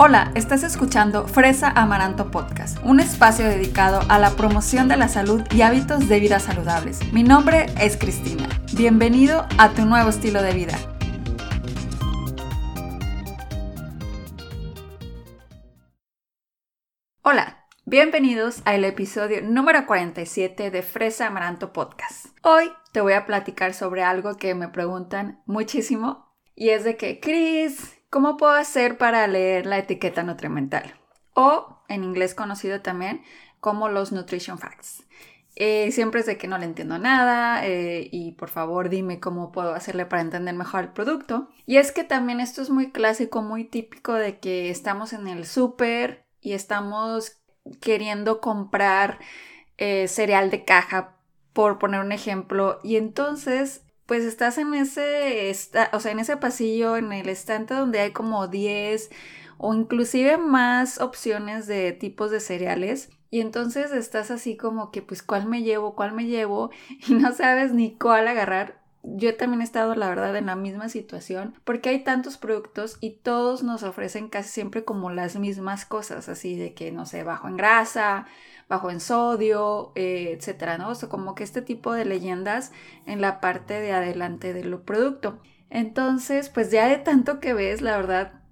[0.00, 5.42] Hola, estás escuchando Fresa Amaranto Podcast, un espacio dedicado a la promoción de la salud
[5.52, 7.00] y hábitos de vida saludables.
[7.12, 8.48] Mi nombre es Cristina.
[8.76, 10.78] Bienvenido a tu nuevo estilo de vida.
[17.22, 22.26] Hola, bienvenidos al episodio número 47 de Fresa Amaranto Podcast.
[22.44, 27.18] Hoy te voy a platicar sobre algo que me preguntan muchísimo y es de que,
[27.18, 30.94] Cris, ¿Cómo puedo hacer para leer la etiqueta nutrimental?
[31.34, 33.22] O en inglés conocido también
[33.60, 35.02] como los Nutrition Facts.
[35.56, 39.52] Eh, siempre es de que no le entiendo nada eh, y por favor dime cómo
[39.52, 41.48] puedo hacerle para entender mejor el producto.
[41.66, 45.44] Y es que también esto es muy clásico, muy típico de que estamos en el
[45.44, 47.42] súper y estamos
[47.80, 49.18] queriendo comprar
[49.76, 51.16] eh, cereal de caja,
[51.52, 55.52] por poner un ejemplo, y entonces pues estás en ese,
[55.92, 59.10] o sea, en ese pasillo, en el estante donde hay como 10
[59.58, 63.10] o inclusive más opciones de tipos de cereales.
[63.30, 65.94] Y entonces estás así como que, pues, ¿cuál me llevo?
[65.94, 66.70] ¿Cuál me llevo?
[67.06, 68.80] Y no sabes ni cuál agarrar.
[69.02, 73.10] Yo también he estado, la verdad, en la misma situación, porque hay tantos productos y
[73.10, 77.46] todos nos ofrecen casi siempre como las mismas cosas, así de que, no sé, bajo
[77.46, 78.26] en grasa,
[78.68, 80.90] bajo en sodio, eh, etcétera, ¿no?
[80.90, 82.72] O sea, como que este tipo de leyendas
[83.06, 85.38] en la parte de adelante del producto.
[85.70, 88.42] Entonces, pues ya de tanto que ves, la verdad,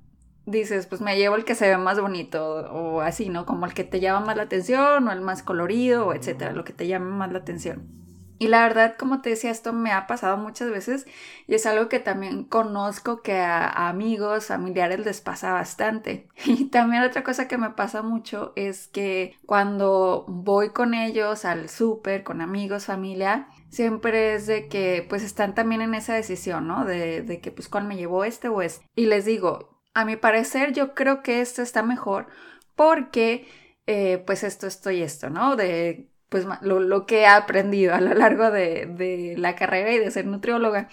[0.47, 3.47] dices, pues me llevo el que se ve más bonito o así, ¿no?
[3.47, 6.73] Como el que te llama más la atención o el más colorido, etcétera, lo que
[6.73, 8.05] te llame más la atención.
[8.39, 11.06] Y la verdad, como te decía, esto me ha pasado muchas veces
[11.47, 16.29] y es algo que también conozco que a, amigos, familiares les pasa bastante.
[16.45, 21.69] Y también otra cosa que me pasa mucho es que cuando voy con ellos al
[21.69, 26.84] súper, con amigos, familia, siempre es de que pues están también en esa decisión, ¿no?
[26.84, 28.87] De, de que pues cuál me llevó este o este.
[28.95, 32.29] Y les digo, a mi parecer yo creo que este está mejor
[32.75, 33.47] porque
[33.87, 35.57] eh, pues esto, esto y esto, ¿no?
[35.57, 36.11] De
[36.45, 40.89] pues lo, que he aprendido a lo largo de, la carrera y de ser nutrióloga.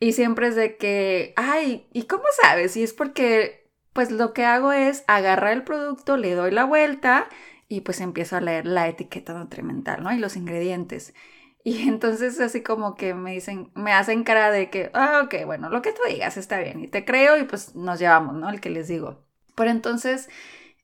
[0.00, 2.76] Y siempre es de que, ay, ¿y cómo sabes?
[2.76, 7.28] Y es porque, pues lo que hago es agarrar el producto, le doy la vuelta
[7.68, 10.12] y pues empiezo a leer la etiqueta nutrimental, ¿no?
[10.12, 11.14] Y los ingredientes.
[11.62, 15.68] Y entonces así como que me dicen, me hacen cara de que, ah, ok, bueno,
[15.68, 16.82] lo que tú digas está bien.
[16.82, 18.48] Y te creo y pues nos llevamos, ¿no?
[18.50, 19.24] El que les digo.
[19.54, 20.28] Pero entonces,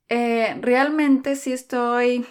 [0.09, 2.27] eh, realmente sí estoy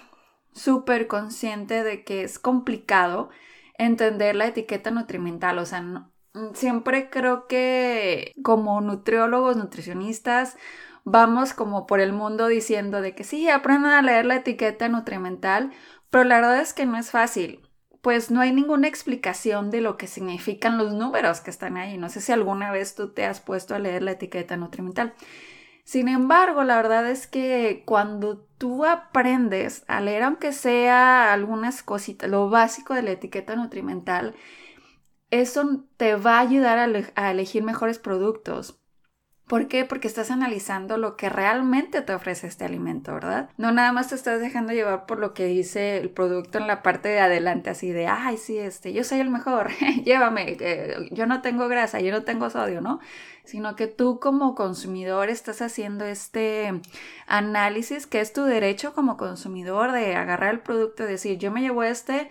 [0.53, 3.29] súper consciente de que es complicado
[3.77, 5.57] entender la etiqueta nutrimental.
[5.59, 6.09] O sea,
[6.53, 10.57] siempre creo que como nutriólogos, nutricionistas,
[11.03, 15.71] vamos como por el mundo diciendo de que sí, aprendan a leer la etiqueta nutrimental,
[16.09, 17.61] pero la verdad es que no es fácil.
[18.01, 21.97] Pues no hay ninguna explicación de lo que significan los números que están ahí.
[21.97, 25.13] No sé si alguna vez tú te has puesto a leer la etiqueta nutrimental.
[25.83, 32.29] Sin embargo, la verdad es que cuando tú aprendes a leer, aunque sea algunas cositas,
[32.29, 34.35] lo básico de la etiqueta nutrimental,
[35.31, 36.77] eso te va a ayudar
[37.15, 38.78] a, elegir mejores productos.
[39.49, 39.83] ¿Por qué?
[39.83, 43.49] Porque estás analizando lo que realmente te ofrece este alimento, ¿verdad?
[43.57, 46.83] No nada más te estás dejando llevar por lo que dice el producto en la
[46.83, 49.71] parte de adelante, así de, ay, sí, este, yo soy el mejor,
[50.05, 50.55] llévame,
[51.09, 52.99] yo no tengo grasa, yo no tengo sodio, ¿no?
[53.43, 56.79] Sino que tú como consumidor estás haciendo este
[57.25, 61.61] análisis que es tu derecho como consumidor de agarrar el producto y decir, yo me
[61.61, 62.29] llevo este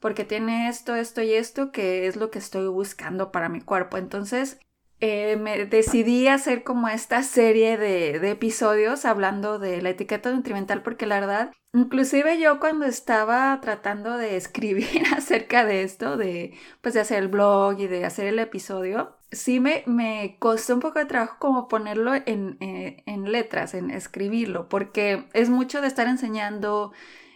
[0.00, 3.96] porque tiene esto, esto y esto, que es lo que estoy buscando para mi cuerpo.
[3.96, 4.60] Entonces,
[5.00, 11.06] eh, me decidí hacer como esta serie de, episodios hablando de la etiqueta nutrimental porque
[11.06, 17.00] la verdad, inclusive yo cuando estaba tratando de escribir acerca de esto, de pues de
[17.00, 21.06] hacer el blog y de hacer el episodio, sí me, me costó un poco de
[21.06, 26.92] trabajo como ponerlo en, eh, en letras, en escribirlo, porque es mucho de estar enseñando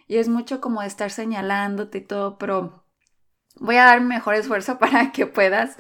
[0.08, 2.84] y es mucho como de estar señalándote y todo, pero
[3.60, 5.76] voy a dar mi mejor esfuerzo para que puedas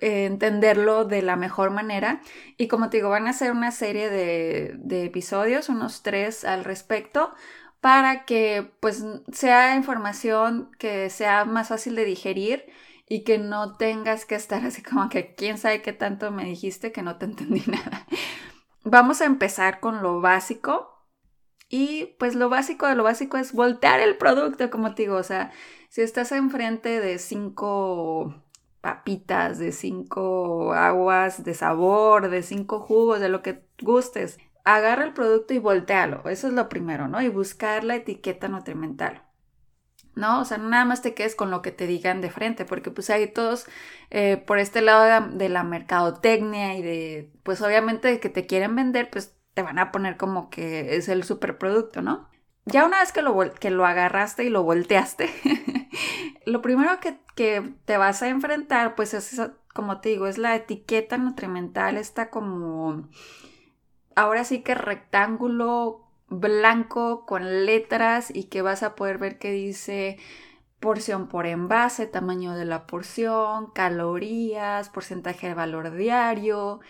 [0.00, 2.20] eh, entenderlo de la mejor manera.
[2.56, 6.64] Y como te digo, van a ser una serie de, de episodios, unos tres al
[6.64, 7.34] respecto,
[7.80, 12.64] para que pues sea información que sea más fácil de digerir
[13.08, 16.92] y que no tengas que estar así como que quién sabe qué tanto me dijiste
[16.92, 18.06] que no te entendí nada.
[18.84, 20.90] Vamos a empezar con lo básico.
[21.68, 25.22] Y pues lo básico de lo básico es voltear el producto, como te digo, o
[25.22, 25.50] sea,
[25.88, 28.43] si estás enfrente de cinco
[28.84, 34.38] papitas, de cinco aguas de sabor, de cinco jugos, de lo que gustes.
[34.64, 36.28] Agarra el producto y voltealo.
[36.28, 37.22] Eso es lo primero, ¿no?
[37.22, 39.22] Y buscar la etiqueta nutrimental.
[40.14, 40.40] ¿no?
[40.40, 43.08] O sea, nada más te quedes con lo que te digan de frente, porque pues
[43.10, 43.66] hay todos
[44.10, 48.76] eh, por este lado de la, mercadotecnia y de, pues obviamente de que te quieren
[48.76, 52.28] vender, pues te van a poner como que es el superproducto, ¿no?
[52.66, 55.28] Ya una vez que lo, que lo agarraste y lo volteaste,
[56.46, 59.40] lo primero que, que, te vas a enfrentar, pues es,
[59.74, 63.08] como te digo, es la etiqueta nutrimental, está como,
[64.16, 70.18] ahora sí que rectángulo blanco con letras y que vas a poder ver que dice
[70.80, 76.80] porción por envase, tamaño de la porción, calorías, porcentaje de valor diario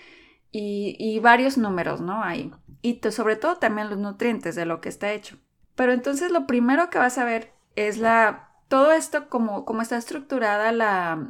[0.50, 2.22] y, y varios números, ¿no?
[2.22, 2.52] Ahí.
[2.82, 5.38] Y sobre todo también los nutrientes de lo que está hecho.
[5.74, 10.72] Pero entonces lo primero que vas a ver es la, todo esto como, está estructurada
[10.72, 11.26] la,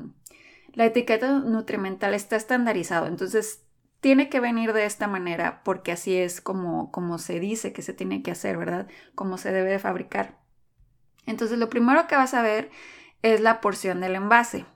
[0.72, 3.06] la etiqueta nutrimental está estandarizado.
[3.06, 3.62] Entonces
[4.00, 7.94] tiene que venir de esta manera porque así es como, como se dice que se
[7.94, 8.86] tiene que hacer, ¿verdad?
[9.14, 10.38] Como se debe de fabricar.
[11.26, 12.70] Entonces lo primero que vas a ver
[13.22, 14.66] es la porción del envase,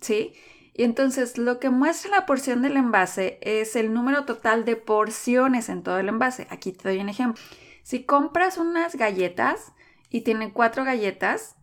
[0.00, 0.32] ¿sí?
[0.74, 5.68] Y entonces lo que muestra la porción del envase es el número total de porciones
[5.68, 6.46] en todo el envase.
[6.48, 7.42] Aquí te doy un ejemplo.
[7.82, 9.72] Si compras unas galletas
[10.08, 11.56] y tienen cuatro galletas,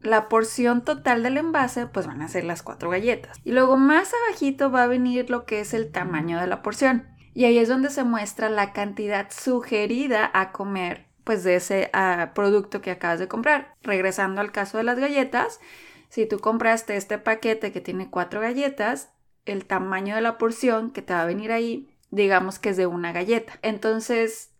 [0.00, 3.38] la porción total del envase pues van a ser las cuatro galletas.
[3.44, 7.08] Y luego más abajito va a venir lo que es el tamaño de la porción.
[7.34, 12.30] Y ahí es donde se muestra la cantidad sugerida a comer pues de ese ah,
[12.34, 13.74] producto que acabas de comprar.
[13.82, 15.60] Regresando al caso de las galletas,
[16.08, 19.10] si tú compraste este paquete que tiene cuatro galletas,
[19.44, 22.86] el tamaño de la porción que te va a venir ahí, digamos que es de
[22.86, 23.58] una galleta.
[23.62, 24.52] Entonces,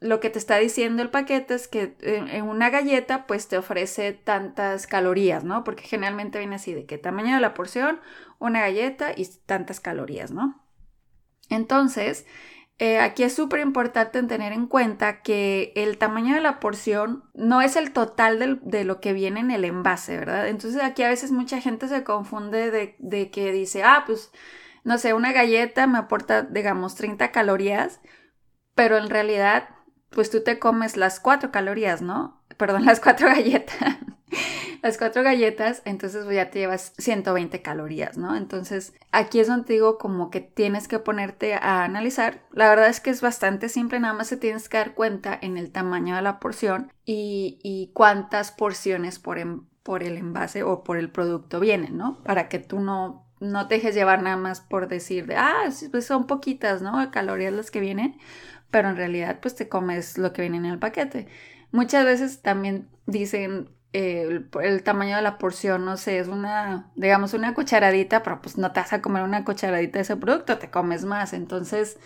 [0.00, 4.12] lo que te está diciendo el paquete es que en una galleta pues te ofrece
[4.12, 5.64] tantas calorías, ¿no?
[5.64, 8.00] Porque generalmente viene así de qué tamaño de la porción,
[8.38, 10.62] una galleta y tantas calorías, ¿no?
[11.48, 12.26] Entonces,
[12.78, 17.62] eh, aquí es súper importante tener en cuenta que el tamaño de la porción no
[17.62, 20.48] es el total de lo que viene en el envase, ¿verdad?
[20.48, 24.32] Entonces aquí a veces mucha gente se confunde de, de que dice, ah, pues,
[24.82, 28.00] no sé, una galleta me aporta, digamos, 30 calorías,
[28.74, 29.68] pero en realidad
[30.14, 32.40] pues tú te comes las cuatro calorías, ¿no?
[32.56, 33.96] Perdón, las cuatro galletas.
[34.82, 38.36] las cuatro galletas, entonces pues ya te llevas 120 calorías, ¿no?
[38.36, 42.42] Entonces aquí es donde digo como que tienes que ponerte a analizar.
[42.52, 45.56] La verdad es que es bastante simple, nada más te tienes que dar cuenta en
[45.56, 49.38] el tamaño de la porción y, cuántas porciones por,
[49.82, 52.22] por el envase o por el producto vienen, ¿no?
[52.22, 56.06] Para que tú no no te dejes llevar nada más por decir de, ah, pues
[56.06, 57.10] son poquitas, ¿no?
[57.10, 58.16] Calorías las que vienen,
[58.74, 61.28] pero en realidad pues te comes lo que viene en el paquete.
[61.70, 67.34] Muchas veces también dicen eh, el, tamaño de la porción, no sé, es una, digamos,
[67.34, 70.70] una cucharadita, pero pues no te vas a comer una cucharadita de ese producto, te
[70.72, 71.34] comes más.
[71.34, 71.98] Entonces,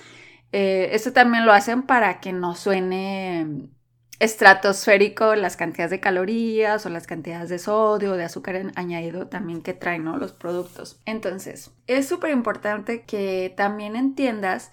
[0.52, 3.70] eh, esto también lo hacen para que no suene
[4.18, 9.62] estratosférico las cantidades de calorías o las cantidades de sodio o de azúcar añadido también
[9.62, 11.00] que traen los productos.
[11.06, 14.70] Entonces, es súper importante que también entiendas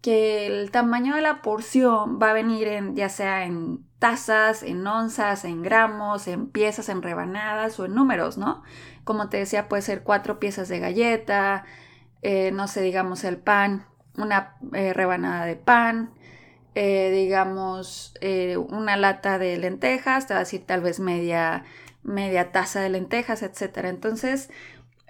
[0.00, 4.86] que el tamaño de la porción va a venir en, ya sea en tazas, en
[4.86, 8.62] onzas, en gramos, en piezas, en rebanadas o en números, ¿no?
[9.04, 11.64] Como te decía, puede ser cuatro piezas de galleta,
[12.22, 16.10] eh, no sé, digamos el pan, una eh, rebanada de pan,
[16.74, 18.14] eh, digamos
[18.68, 21.64] una lata de lentejas, te va a decir tal vez media,
[22.02, 23.84] media taza de lentejas, etc.
[23.84, 24.50] Entonces,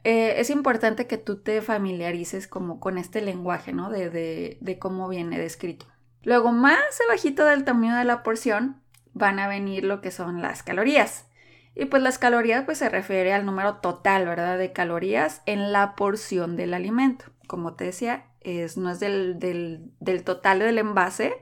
[0.09, 3.91] eh, es importante que tú te familiarices como con este lenguaje, ¿no?
[3.91, 5.87] De, cómo viene descrito.
[6.23, 8.81] Luego, más abajito del tamaño de la porción,
[9.15, 11.27] van a venir lo que son las calorías.
[11.75, 14.59] Y pues las calorías pues se refiere al número total, ¿verdad?
[14.59, 17.25] De calorías en la porción del alimento.
[17.49, 21.35] Como te decía, es, no es del, del, del total del envase,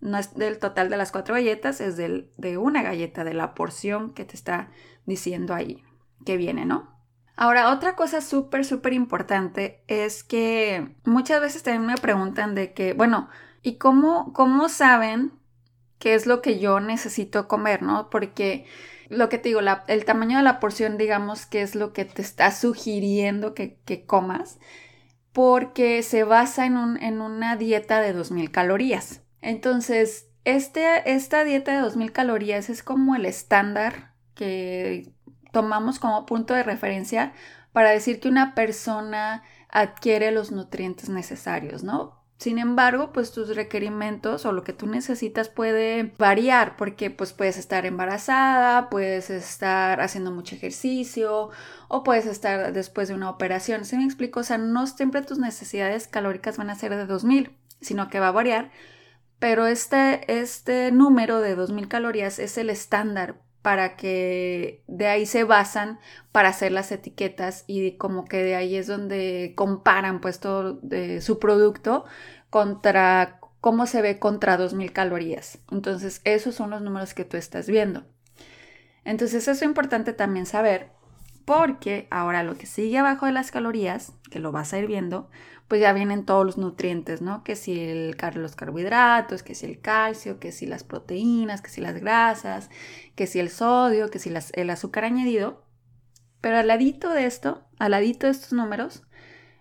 [0.00, 3.52] no es del total de las cuatro galletas, es del, de una galleta, de la
[3.52, 4.70] porción que te está
[5.04, 5.84] diciendo ahí
[6.24, 6.95] que viene, ¿no?
[7.36, 12.94] Ahora, otra cosa súper, súper importante es que muchas veces también me preguntan de que,
[12.94, 13.28] bueno,
[13.62, 15.32] ¿y cómo, cómo saben
[15.98, 18.08] qué es lo que yo necesito comer, no?
[18.08, 18.66] Porque
[19.10, 22.22] lo que te digo, el tamaño de la porción, digamos, que es lo que te
[22.22, 24.58] está sugiriendo que, comas,
[25.32, 29.22] porque se basa en, un, en una dieta de 2.000 calorías.
[29.42, 35.12] Entonces, este, esta dieta de 2.000 calorías es como el estándar que
[35.56, 37.32] tomamos como punto de referencia
[37.72, 42.22] para decir que una persona adquiere los nutrientes necesarios, ¿no?
[42.36, 47.56] Sin embargo, pues tus requerimientos o lo que tú necesitas puede variar porque pues puedes
[47.56, 51.48] estar embarazada, puedes estar haciendo mucho ejercicio
[51.88, 53.86] o puedes estar después de una operación.
[53.86, 54.40] ¿Se me explico?
[54.40, 58.28] O sea, no siempre tus necesidades calóricas van a ser de 2000, sino que va
[58.28, 58.70] a variar.
[59.38, 65.42] Pero este, este número de 2000 calorías es el estándar para que de ahí se
[65.42, 65.98] basan
[66.30, 71.20] para hacer las etiquetas y como que de ahí es donde comparan pues todo de
[71.20, 72.04] su producto
[72.48, 75.58] contra cómo se ve contra 2000 calorías.
[75.72, 78.04] Entonces, esos son los números que tú estás viendo.
[79.02, 80.90] Entonces, eso es importante también saber
[81.46, 85.30] porque ahora lo que sigue abajo de las calorías, que lo vas a ir viendo,
[85.68, 87.44] pues ya vienen todos los nutrientes, ¿no?
[87.44, 91.80] Que si el, los carbohidratos, que si el calcio, que si las proteínas, que si
[91.80, 92.68] las grasas,
[93.14, 95.64] que si el sodio, que si el azúcar añadido.
[96.40, 99.04] Pero al ladito de esto, al ladito de estos números,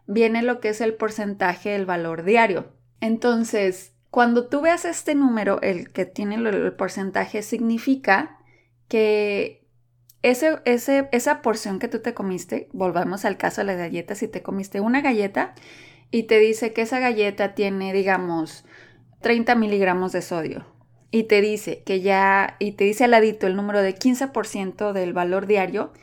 [0.08, 2.74] viene lo que es el porcentaje del valor diario.
[3.00, 8.40] Entonces, cuando tú veas este número, el que tiene el porcentaje, significa
[8.88, 9.65] que
[10.32, 14.42] ese, esa porción que tú te comiste, volvamos al caso de las galletas, si te
[14.42, 15.54] comiste una galleta
[16.10, 18.66] y te dice que esa galleta tiene, digamos,
[19.22, 20.66] 30 miligramos de sodio
[21.12, 25.14] y te dice que ya, y te dice al ladito el número de 15% del
[25.14, 25.94] valor diario,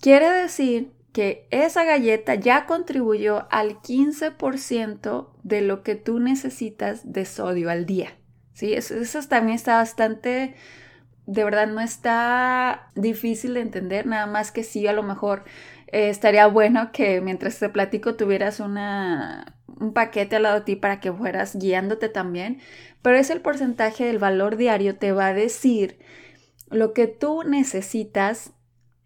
[0.00, 7.26] quiere decir que esa galleta ya contribuyó al 15% de lo que tú necesitas de
[7.26, 8.16] sodio al día.
[8.54, 8.72] ¿sí?
[8.72, 10.54] Eso, eso también está bastante
[11.28, 15.44] de verdad no está difícil de entender, nada más que sí, a lo mejor
[15.88, 20.76] eh, estaría bueno que mientras te platico tuvieras una, un paquete al lado de ti
[20.76, 22.60] para que fueras guiándote también,
[23.02, 25.98] pero es el porcentaje del valor diario, te va a decir
[26.70, 28.52] lo que tú necesitas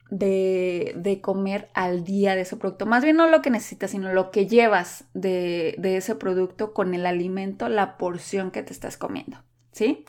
[0.08, 2.86] de, de, comer al día de ese producto.
[2.86, 6.94] Más bien no lo que necesitas, sino lo que llevas de, de ese producto con
[6.94, 9.38] el alimento, la porción que te estás comiendo,
[9.72, 10.04] ¿sí?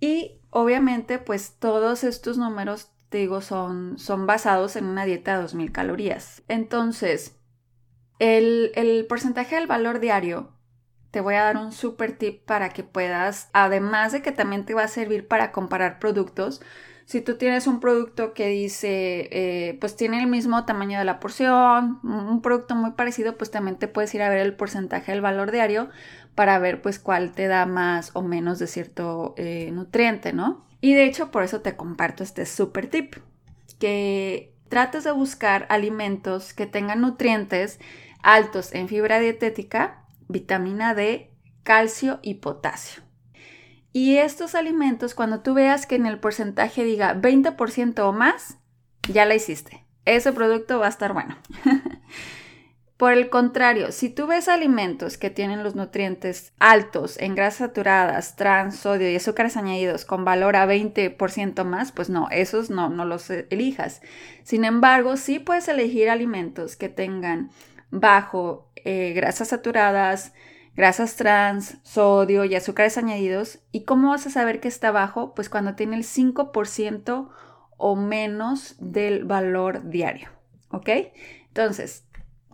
[0.00, 5.44] Y Obviamente, pues todos estos números, te digo, son, son basados en una dieta de
[5.44, 6.42] 2.000 calorías.
[6.48, 7.38] Entonces,
[8.18, 10.52] el, el porcentaje del valor diario,
[11.12, 14.74] te voy a dar un super tip para que puedas, además de que también te
[14.74, 16.60] va a servir para comparar productos,
[17.06, 21.20] si tú tienes un producto que dice, eh, pues tiene el mismo tamaño de la
[21.20, 25.20] porción, un producto muy parecido, pues también te puedes ir a ver el porcentaje del
[25.20, 25.88] valor diario
[26.34, 30.64] para ver pues cuál te da más o menos de cierto eh, nutriente, ¿no?
[30.80, 33.16] Y de hecho por eso te comparto este super tip,
[33.78, 37.80] que trates de buscar alimentos que tengan nutrientes
[38.22, 41.30] altos en fibra dietética, vitamina D,
[41.64, 43.02] calcio y potasio.
[43.92, 48.58] Y estos alimentos, cuando tú veas que en el porcentaje diga 20% o más,
[49.08, 49.84] ya la hiciste.
[50.04, 51.36] Ese producto va a estar bueno.
[53.00, 58.36] Por el contrario, si tú ves alimentos que tienen los nutrientes altos en grasas saturadas,
[58.36, 63.06] trans, sodio y azúcares añadidos con valor a 20% más, pues no, esos no, no
[63.06, 64.02] los elijas.
[64.42, 67.50] Sin embargo, sí puedes elegir alimentos que tengan
[67.90, 70.34] bajo eh, grasas saturadas,
[70.76, 73.60] grasas trans, sodio y azúcares añadidos.
[73.72, 75.34] ¿Y cómo vas a saber que está bajo?
[75.34, 77.28] Pues cuando tiene el 5%
[77.76, 80.28] o menos del valor diario.
[80.70, 80.88] ¿Ok?
[81.48, 82.04] Entonces,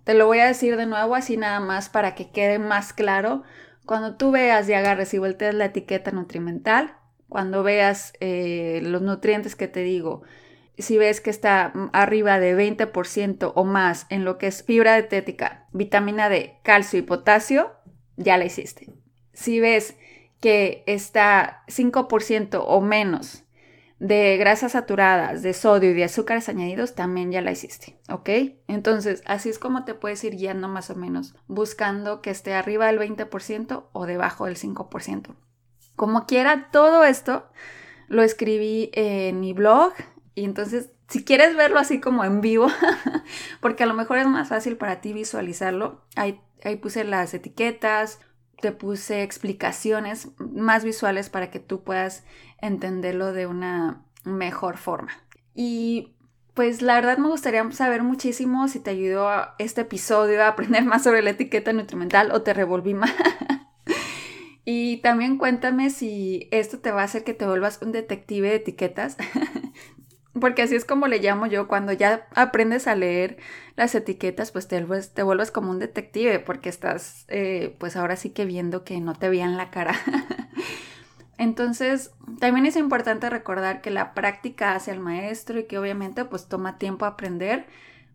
[0.05, 3.43] te lo voy a decir de nuevo así nada más para que quede más claro.
[3.85, 6.97] Cuando tú veas y agarres y volteas la etiqueta nutrimental,
[7.29, 10.23] cuando veas eh, los nutrientes que te digo,
[10.79, 15.67] si ves que está arriba de 20% o más en lo que es fibra dietética,
[15.73, 17.73] vitamina D, calcio y potasio,
[18.17, 18.93] ya la hiciste.
[19.33, 19.97] Si ves
[20.41, 23.45] que está 5% o menos
[23.99, 28.29] de grasas saturadas, de sodio y de azúcares añadidos, también ya la hiciste, ¿ok?
[28.69, 32.87] Entonces, así es como te puedes ir guiando más o menos, buscando que esté arriba
[32.87, 35.35] del 20% o debajo del 5%.
[35.95, 37.49] Como quiera, todo esto
[38.09, 39.95] lo escribí en mi blog
[40.35, 42.69] y entonces, si quieres verlo así como en vivo,
[43.61, 48.21] porque a lo mejor es más fácil para ti visualizarlo, ahí, ahí puse las etiquetas,
[48.61, 52.25] te puse explicaciones más visuales para que tú puedas
[52.61, 55.13] entenderlo de una mejor forma.
[55.55, 56.17] Y
[56.55, 61.05] pues la verdad me gustaría saber muchísimo si te ayudó este episodio a aprender más
[61.05, 63.13] sobre la etiqueta nutrimental o te revolví más.
[64.65, 68.57] y también cuéntame si esto te va a hacer que te vuelvas un detective de
[68.57, 69.17] etiquetas.
[70.41, 73.39] Porque así es como le llamo yo, cuando ya aprendes a leer
[73.75, 78.45] las etiquetas, pues te vuelves, como un detective, porque estás, eh, pues ahora sí que
[78.45, 79.95] viendo que no te vean la cara.
[81.39, 86.49] Entonces, también es importante recordar que la práctica hace al maestro y que obviamente pues
[86.49, 87.67] toma tiempo aprender,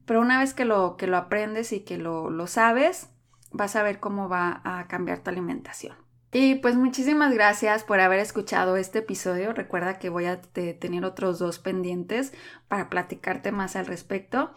[0.05, 3.09] pero una vez que lo, que lo aprendes y que lo, lo sabes,
[3.51, 5.95] vas a ver cómo va a cambiar tu alimentación.
[6.33, 9.51] Y pues muchísimas gracias por haber escuchado este episodio.
[9.51, 12.31] Recuerda que voy a tener otros dos pendientes
[12.69, 14.51] para platicarte más al respecto.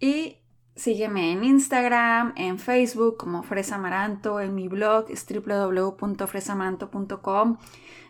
[0.00, 0.38] Y
[0.74, 7.58] sígueme en Instagram, en Facebook como Fresa Amaranto, en mi blog es www.fresamaranto.com.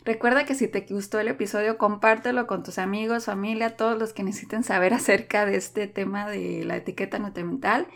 [0.04, 4.23] Recuerda que si te gustó el episodio, compártelo con tus amigos, familia, todos los que
[4.23, 7.88] necesiten saber acerca de este tema de la etiqueta nutrimental.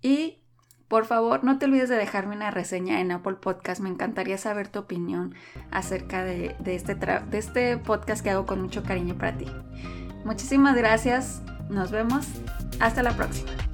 [0.00, 0.38] Y
[0.88, 3.80] Por favor, no te olvides de dejarme una reseña en Apple Podcast.
[3.80, 5.34] Me encantaría saber tu opinión
[5.70, 9.46] acerca de, este, de este podcast que hago con mucho cariño para ti.
[10.24, 11.42] Muchísimas gracias.
[11.68, 12.26] Nos vemos.
[12.78, 13.65] Hasta la próxima.